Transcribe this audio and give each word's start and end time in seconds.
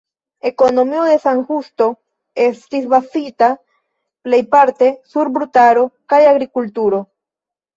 Ekonomio 0.49 1.01
de 1.07 1.17
San 1.25 1.41
Justo 1.49 1.89
estis 2.47 2.87
bazita 2.95 3.51
plejparte 4.29 4.91
sur 5.13 5.33
brutaro 5.37 5.85
kaj 6.15 6.25
agrikulturo. 6.33 7.05